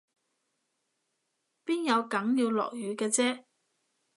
[1.63, 3.43] 邊有梗要落雨嘅啫？